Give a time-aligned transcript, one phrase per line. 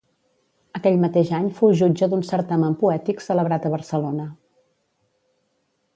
[0.79, 4.29] Aquell mateix any fou jutge d’un certamen poètic celebrat a Barcelona.